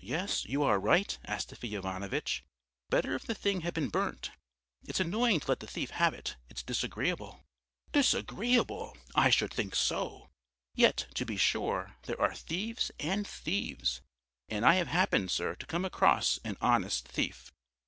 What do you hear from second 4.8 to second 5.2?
it's